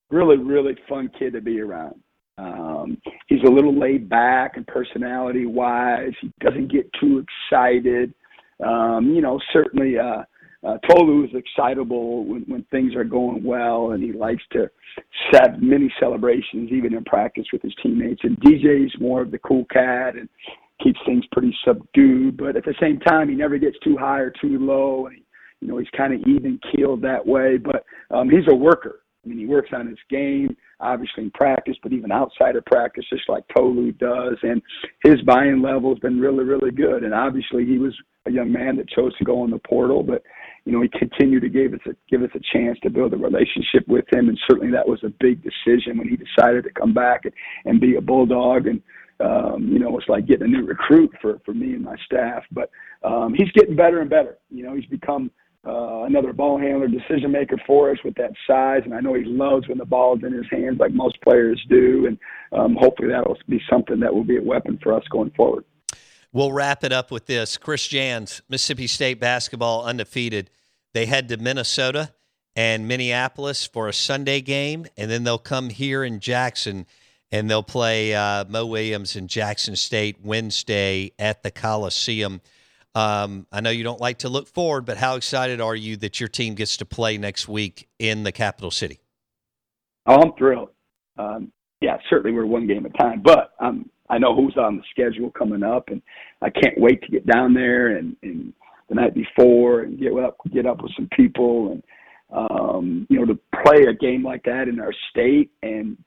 really, 0.10 0.38
really 0.38 0.76
fun 0.88 1.10
kid 1.18 1.34
to 1.34 1.42
be 1.42 1.60
around. 1.60 1.96
Um, 2.38 3.02
he's 3.28 3.44
a 3.48 3.52
little 3.52 3.78
laid 3.78 4.10
back 4.10 4.58
and 4.58 4.68
personality 4.68 5.46
wise. 5.46 6.14
He 6.22 6.32
doesn't 6.40 6.72
get 6.72 6.90
too 7.00 7.24
excited. 7.52 8.14
Um, 8.66 9.12
you 9.14 9.22
know, 9.22 9.40
certainly 9.52 9.98
uh, 9.98 10.24
uh, 10.66 10.78
Tolu 10.90 11.26
is 11.26 11.32
excitable 11.34 12.26
when, 12.26 12.42
when 12.48 12.64
things 12.72 12.96
are 12.96 13.04
going 13.04 13.44
well, 13.44 13.92
and 13.92 14.04
he 14.04 14.12
likes 14.12 14.44
to 14.54 14.70
have 15.34 15.62
many 15.62 15.92
celebrations, 16.00 16.72
even 16.72 16.94
in 16.94 17.04
practice 17.06 17.46
with 17.52 17.62
his 17.62 17.74
teammates. 17.82 18.22
And 18.24 18.40
DJ's 18.42 19.00
more 19.00 19.22
of 19.22 19.32
the 19.32 19.40
cool 19.40 19.66
cat 19.66 20.16
and 20.16 20.30
keeps 20.84 21.00
things 21.06 21.24
pretty 21.32 21.56
subdued, 21.66 22.38
but 22.38 22.56
at 22.56 22.66
the 22.66 22.76
same 22.80 23.00
time, 23.00 23.30
he 23.30 23.36
never 23.36 23.58
gets 23.58 23.78
too 23.84 23.98
high 23.98 24.20
or 24.20 24.32
too 24.42 24.60
low. 24.60 25.08
And 25.08 25.16
he, 25.16 25.24
you 25.62 25.68
know, 25.68 25.78
he's 25.78 25.90
kind 25.96 26.14
of 26.14 26.22
even 26.22 26.60
keeled 26.72 27.02
that 27.02 27.26
way. 27.26 27.58
But 27.58 27.84
um, 28.16 28.30
he's 28.30 28.48
a 28.50 28.56
worker. 28.56 29.00
I 29.28 29.30
mean, 29.30 29.40
he 29.40 29.46
works 29.46 29.72
on 29.74 29.88
his 29.88 29.98
game, 30.10 30.56
obviously 30.80 31.24
in 31.24 31.32
practice, 31.32 31.76
but 31.84 31.92
even 31.92 32.12
outside 32.14 32.56
of 32.56 32.64
practice, 32.66 33.04
just 33.10 33.28
like 33.28 33.44
Tolu 33.54 33.92
does. 33.92 34.38
And 34.42 34.62
his 35.04 35.22
buy-in 35.24 35.62
level 35.62 35.90
has 35.90 36.00
been 36.00 36.20
really, 36.20 36.46
really 36.46 36.72
good. 36.72 37.04
And 37.04 37.14
obviously, 37.14 37.66
he 37.66 37.78
was 37.78 37.94
a 38.26 38.32
young 38.32 38.52
man 38.52 38.78
that 38.78 38.90
chose 38.90 39.16
to 39.18 39.26
go 39.26 39.44
in 39.44 39.52
the 39.52 39.60
portal, 39.60 40.02
but 40.02 40.24
you 40.64 40.72
know, 40.72 40.82
he 40.82 40.90
continued 40.90 41.42
to 41.42 41.50
give 41.50 41.74
us 41.74 41.80
a 41.88 41.96
give 42.10 42.22
us 42.22 42.30
a 42.36 42.58
chance 42.58 42.78
to 42.84 42.90
build 42.90 43.14
a 43.14 43.18
relationship 43.18 43.86
with 43.88 44.06
him. 44.12 44.30
And 44.30 44.40
certainly, 44.50 44.72
that 44.72 44.88
was 44.88 45.00
a 45.04 45.14
big 45.20 45.42
decision 45.44 45.98
when 45.98 46.08
he 46.08 46.18
decided 46.18 46.64
to 46.64 46.72
come 46.72 46.94
back 46.94 47.26
and, 47.26 47.34
and 47.66 47.82
be 47.82 47.96
a 47.96 48.02
bulldog. 48.02 48.68
And 48.68 48.82
um, 49.20 49.70
you 49.70 49.80
know, 49.80 49.98
it's 49.98 50.08
like 50.08 50.26
getting 50.26 50.48
a 50.48 50.50
new 50.50 50.66
recruit 50.66 51.12
for 51.22 51.40
for 51.46 51.54
me 51.54 51.74
and 51.74 51.84
my 51.84 51.96
staff. 52.06 52.44
But 52.52 52.70
um, 53.04 53.34
he's 53.34 53.52
getting 53.52 53.76
better 53.76 54.00
and 54.00 54.10
better. 54.10 54.38
You 54.50 54.64
know, 54.64 54.76
he's 54.76 54.86
become 54.86 55.32
uh, 55.68 56.04
another 56.06 56.32
ball 56.34 56.58
handler, 56.58 56.88
decision 56.88 57.32
maker 57.32 57.58
for 57.68 57.92
us 57.92 57.98
with 58.04 58.16
that 58.16 58.32
size. 58.48 58.82
And 58.86 58.94
I 58.94 59.02
know 59.02 59.14
he 59.14 59.26
loves 59.26 59.68
when 59.68 59.78
the 59.78 59.86
ball's 59.86 60.24
in 60.24 60.32
his 60.32 60.46
hands, 60.50 60.80
like 60.80 60.94
most 60.94 61.22
players 61.22 61.62
do. 61.70 62.08
And 62.08 62.18
um, 62.52 62.78
hopefully 62.80 63.10
that'll 63.10 63.38
be 63.50 63.62
something 63.70 64.00
that 64.00 64.14
will 64.14 64.24
be 64.24 64.38
a 64.38 64.42
weapon 64.42 64.80
for 64.82 64.94
us 64.94 65.04
going 65.12 65.32
forward. 65.32 65.66
We'll 66.32 66.52
wrap 66.52 66.84
it 66.84 66.94
up 66.94 67.12
with 67.12 67.26
this. 67.26 67.58
Chris 67.58 67.88
Jans, 67.88 68.42
Mississippi 68.50 68.88
State 68.88 69.20
basketball 69.20 69.84
undefeated. 69.84 70.50
They 70.94 71.06
head 71.06 71.30
to 71.30 71.38
Minnesota 71.38 72.14
and 72.56 72.88
Minneapolis 72.88 73.66
for 73.66 73.88
a 73.88 73.94
Sunday 73.94 74.42
game, 74.42 74.88
and 74.98 75.12
then 75.12 75.24
they'll 75.24 75.38
come 75.38 75.70
here 75.70 76.04
in 76.04 76.20
Jackson 76.20 76.86
and 77.32 77.50
they'll 77.50 77.64
play 77.64 78.16
uh, 78.16 78.46
Mo 78.46 78.66
Williams 78.66 79.16
in 79.16 79.28
Jackson 79.28 79.76
State 79.76 80.18
Wednesday 80.24 81.12
at 81.20 81.44
the 81.44 81.52
Coliseum. 81.52 82.42
Um, 82.98 83.46
I 83.52 83.62
know 83.62 83.70
you 83.70 83.84
don't 83.84 84.02
like 84.02 84.18
to 84.20 84.30
look 84.30 84.48
forward, 84.48 84.88
but 84.88 84.98
how 84.98 85.18
excited 85.18 85.62
are 85.62 85.76
you 85.76 85.98
that 85.98 86.20
your 86.20 86.30
team 86.30 86.56
gets 86.56 86.78
to 86.78 86.86
play 86.86 87.20
next 87.20 87.48
week 87.48 87.88
in 88.00 88.24
the 88.24 88.32
capital 88.32 88.72
city? 88.72 89.02
Oh, 90.08 90.16
I'm 90.16 90.34
thrilled. 90.36 90.70
Um, 91.20 91.52
yeah, 91.80 91.98
certainly 92.10 92.36
we're 92.36 92.48
one 92.48 92.66
game 92.66 92.88
at 92.88 92.96
a 92.96 92.98
time, 92.98 93.22
but 93.24 93.52
um, 93.60 93.88
I 94.10 94.18
know 94.18 94.36
who's 94.36 94.58
on 94.58 94.78
the 94.78 94.84
schedule 94.90 95.30
coming 95.30 95.62
up, 95.62 95.90
and 95.90 96.02
I 96.42 96.50
can't 96.50 96.76
wait 96.80 97.04
to 97.04 97.12
get 97.12 97.28
down 97.28 97.54
there 97.54 97.98
and, 97.98 98.16
and 98.24 98.52
the 98.90 98.96
night 98.96 99.14
before 99.14 99.82
and 99.82 100.00
get 100.00 100.14
up 100.18 100.38
get 100.52 100.66
up 100.66 100.82
with 100.82 100.92
some 100.96 101.10
people 101.16 101.74
and 101.74 101.84
um, 102.34 103.06
you 103.12 103.20
know 103.20 103.26
to 103.26 103.40
play 103.64 103.84
a 103.88 103.94
game 103.94 104.24
like 104.24 104.42
that 104.46 104.68
in 104.68 104.80
our 104.80 104.94
state 105.12 105.52
and 105.62 105.98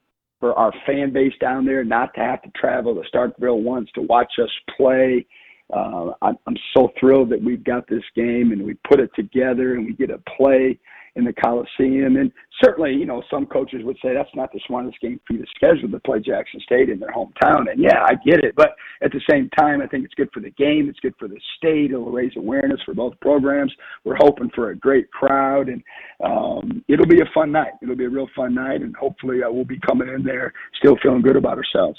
for 0.40 0.54
our 0.54 0.72
fan 0.86 1.12
base 1.12 1.34
down 1.40 1.64
there 1.64 1.84
not 1.84 2.12
to 2.14 2.20
have 2.20 2.42
to 2.42 2.50
travel 2.58 2.94
to 2.96 3.02
Starkville 3.16 3.62
once 3.62 3.88
to 3.94 4.02
watch 4.02 4.32
us 4.42 4.50
play 4.76 5.24
uh, 5.72 6.12
I'm, 6.22 6.36
so 6.76 6.90
thrilled 6.98 7.30
that 7.30 7.42
we've 7.42 7.64
got 7.64 7.88
this 7.88 8.02
game 8.14 8.52
and 8.52 8.62
we 8.62 8.74
put 8.88 9.00
it 9.00 9.10
together 9.14 9.74
and 9.74 9.86
we 9.86 9.94
get 9.94 10.08
to 10.08 10.20
play 10.36 10.78
in 11.16 11.24
the 11.24 11.32
Coliseum. 11.32 12.16
And 12.16 12.30
certainly, 12.62 12.92
you 12.92 13.06
know, 13.06 13.22
some 13.30 13.46
coaches 13.46 13.80
would 13.84 13.96
say 14.02 14.14
that's 14.14 14.34
not 14.34 14.52
the 14.52 14.60
smartest 14.66 15.00
game 15.00 15.20
for 15.26 15.34
you 15.34 15.40
to 15.40 15.46
schedule 15.54 15.90
to 15.90 16.00
play 16.00 16.20
Jackson 16.20 16.60
State 16.60 16.88
in 16.88 17.00
their 17.00 17.10
hometown. 17.10 17.70
And 17.70 17.82
yeah, 17.82 18.04
I 18.04 18.14
get 18.24 18.44
it. 18.44 18.54
But 18.56 18.70
at 19.02 19.12
the 19.12 19.20
same 19.28 19.48
time, 19.58 19.80
I 19.80 19.86
think 19.86 20.04
it's 20.04 20.14
good 20.14 20.30
for 20.32 20.40
the 20.40 20.50
game. 20.50 20.88
It's 20.88 21.00
good 21.00 21.14
for 21.18 21.28
the 21.28 21.40
state. 21.56 21.90
It'll 21.90 22.10
raise 22.10 22.32
awareness 22.36 22.80
for 22.84 22.94
both 22.94 23.18
programs. 23.20 23.72
We're 24.04 24.16
hoping 24.18 24.50
for 24.54 24.70
a 24.70 24.76
great 24.76 25.10
crowd, 25.10 25.68
and 25.68 25.82
um, 26.24 26.84
it'll 26.88 27.06
be 27.06 27.20
a 27.20 27.30
fun 27.34 27.52
night. 27.52 27.72
It'll 27.82 27.96
be 27.96 28.04
a 28.04 28.10
real 28.10 28.28
fun 28.36 28.54
night, 28.54 28.82
and 28.82 28.94
hopefully, 28.96 29.42
uh, 29.42 29.50
we'll 29.50 29.64
be 29.64 29.80
coming 29.80 30.08
in 30.08 30.22
there 30.22 30.52
still 30.78 30.96
feeling 31.02 31.22
good 31.22 31.36
about 31.36 31.58
ourselves. 31.58 31.98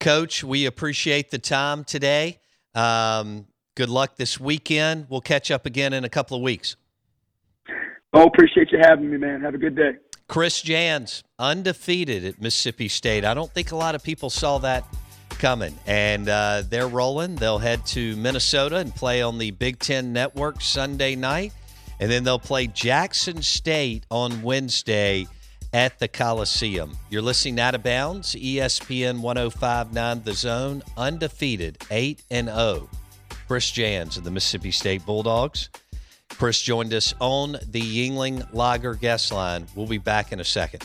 Coach, 0.00 0.42
we 0.42 0.66
appreciate 0.66 1.30
the 1.30 1.38
time 1.38 1.84
today. 1.84 2.40
Um, 2.74 3.46
good 3.74 3.88
luck 3.88 4.16
this 4.16 4.40
weekend. 4.40 5.06
We'll 5.08 5.20
catch 5.20 5.50
up 5.50 5.66
again 5.66 5.92
in 5.92 6.04
a 6.04 6.08
couple 6.08 6.36
of 6.36 6.42
weeks. 6.42 6.76
Oh, 8.14 8.26
appreciate 8.26 8.72
you 8.72 8.78
having 8.78 9.10
me, 9.10 9.16
man. 9.16 9.40
Have 9.40 9.54
a 9.54 9.58
good 9.58 9.74
day. 9.74 9.92
Chris 10.28 10.62
Jans, 10.62 11.24
undefeated 11.38 12.24
at 12.24 12.40
Mississippi 12.40 12.88
State. 12.88 13.24
I 13.24 13.34
don't 13.34 13.52
think 13.52 13.72
a 13.72 13.76
lot 13.76 13.94
of 13.94 14.02
people 14.02 14.30
saw 14.30 14.58
that 14.58 14.84
coming. 15.38 15.76
And 15.86 16.28
uh, 16.28 16.62
they're 16.68 16.88
rolling. 16.88 17.36
They'll 17.36 17.58
head 17.58 17.84
to 17.86 18.16
Minnesota 18.16 18.76
and 18.76 18.94
play 18.94 19.22
on 19.22 19.38
the 19.38 19.50
Big 19.50 19.78
Ten 19.78 20.12
Network 20.12 20.60
Sunday 20.60 21.16
night. 21.16 21.52
And 22.00 22.10
then 22.10 22.24
they'll 22.24 22.38
play 22.38 22.66
Jackson 22.66 23.42
State 23.42 24.06
on 24.10 24.42
Wednesday 24.42 25.26
at 25.72 25.98
the 25.98 26.08
Coliseum. 26.08 26.96
You're 27.10 27.22
listening 27.22 27.60
Out 27.60 27.74
of 27.74 27.82
Bounds, 27.82 28.34
ESPN 28.34 29.20
1059 29.20 30.22
The 30.22 30.32
Zone, 30.34 30.82
undefeated, 30.96 31.78
8 31.90 32.22
and 32.30 32.48
0. 32.48 32.88
Chris 33.46 33.70
Jans 33.70 34.16
of 34.16 34.24
the 34.24 34.30
Mississippi 34.30 34.70
State 34.70 35.04
Bulldogs. 35.04 35.70
Chris 36.30 36.60
joined 36.62 36.94
us 36.94 37.14
on 37.20 37.52
the 37.68 37.80
Yuengling 37.80 38.46
Lager 38.52 38.94
guest 38.94 39.32
line. 39.32 39.66
We'll 39.74 39.86
be 39.86 39.98
back 39.98 40.32
in 40.32 40.40
a 40.40 40.44
second. 40.44 40.84